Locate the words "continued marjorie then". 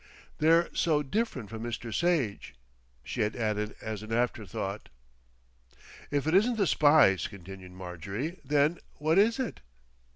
7.27-8.79